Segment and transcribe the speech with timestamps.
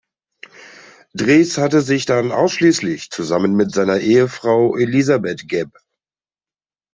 [1.13, 5.69] Drees hatte sich dann ausschließlich zusammen mit seiner Ehefrau Elisabeth geb.